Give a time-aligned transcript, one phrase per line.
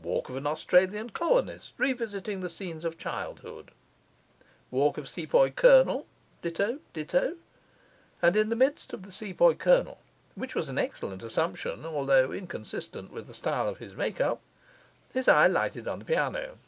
[0.00, 3.72] Walk of an Australian colonist revisiting the scenes of childhood.
[4.70, 6.06] Walk of Sepoy colonel,
[6.40, 7.34] ditto, ditto.
[8.22, 9.98] And in the midst of the Sepoy colonel
[10.36, 14.40] (which was an excellent assumption, although inconsistent with the style of his make up),
[15.12, 16.58] his eye lighted on the piano.